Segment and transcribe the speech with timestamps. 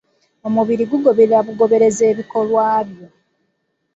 [0.47, 3.07] Omubiri gugoberera bugoberezi ebikolwa byo.